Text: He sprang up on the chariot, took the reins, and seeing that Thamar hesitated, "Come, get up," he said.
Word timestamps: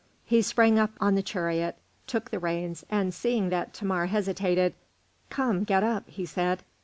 He 0.25 0.41
sprang 0.41 0.79
up 0.79 0.89
on 0.99 1.13
the 1.13 1.21
chariot, 1.21 1.75
took 2.07 2.31
the 2.31 2.39
reins, 2.39 2.83
and 2.89 3.13
seeing 3.13 3.49
that 3.49 3.71
Thamar 3.75 4.07
hesitated, 4.07 4.73
"Come, 5.29 5.63
get 5.63 5.83
up," 5.83 6.09
he 6.09 6.25
said. 6.25 6.63